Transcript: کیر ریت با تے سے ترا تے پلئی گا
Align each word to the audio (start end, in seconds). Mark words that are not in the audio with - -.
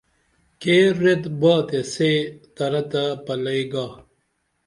کیر 0.61 0.93
ریت 1.03 1.23
با 1.41 1.53
تے 1.67 1.79
سے 1.93 2.11
ترا 2.55 2.81
تے 2.91 3.03
پلئی 3.25 3.63
گا 3.71 3.85